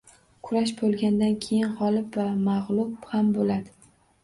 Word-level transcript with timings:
Kurash 0.47 0.71
boʻlgandan 0.79 1.35
keyin, 1.43 1.77
gʻolib 1.83 2.19
va 2.23 2.27
magʻlub 2.49 3.07
ham 3.13 3.33
boʻladi 3.39 3.79